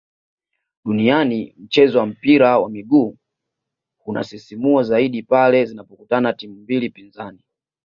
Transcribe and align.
duniani 0.85 1.55
mchezo 1.57 1.99
wa 1.99 2.05
mpira 2.05 2.59
wa 2.59 2.69
miguu 2.69 3.17
hunasisimua 4.03 4.83
zaidi 4.83 5.23
pale 5.23 5.65
zinapokutana 5.65 6.33
timu 6.33 6.53
mbili 6.55 6.89
pinzani 6.89 7.43